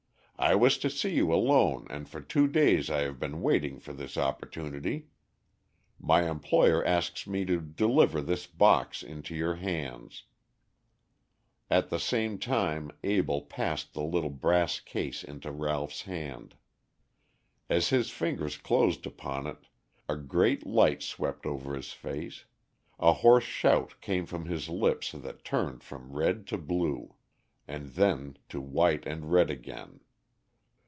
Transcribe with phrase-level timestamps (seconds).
[0.43, 3.93] I was to see you alone and for two days I have been waiting for
[3.93, 5.05] this opportunity.
[5.99, 10.23] My employer asks me to deliver this box into your hands."
[11.69, 16.55] At the same time Abell passed the little brass case into Ralph's hand.
[17.69, 19.67] As his fingers closed upon it
[20.09, 22.45] a great light swept over his face;
[22.97, 27.13] a hoarse shout came from lips that turned from red to blue,
[27.67, 29.99] and then to white and red again.